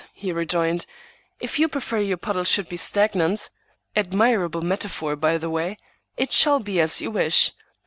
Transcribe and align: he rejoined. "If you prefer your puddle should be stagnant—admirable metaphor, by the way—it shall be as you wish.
he 0.15 0.31
rejoined. 0.31 0.87
"If 1.39 1.59
you 1.59 1.67
prefer 1.67 1.99
your 1.99 2.17
puddle 2.17 2.43
should 2.43 2.67
be 2.67 2.75
stagnant—admirable 2.75 4.63
metaphor, 4.63 5.15
by 5.15 5.37
the 5.37 5.51
way—it 5.51 6.33
shall 6.33 6.59
be 6.59 6.79
as 6.79 7.01
you 7.03 7.11
wish. 7.11 7.51